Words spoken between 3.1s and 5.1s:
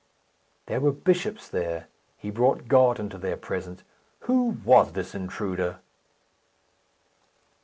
their presence. Who was